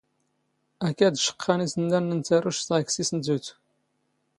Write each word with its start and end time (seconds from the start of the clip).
ⴰⴽⴰⴷ 0.87 1.15
ⵛⵇⵇⴰⵏ 1.25 1.59
ⵉⵙⵏⵏⴰⵏⵏ 1.65 2.05
ⵏ 2.15 2.17
ⵜⴰⵔⵓⵛⵜ 2.27 2.67
ⵉⵖ 2.75 2.79
ⴽ 2.85 2.89
ⵙⵉⵙⵏ 2.95 3.17
ⵜⵓⵜ. 3.25 3.45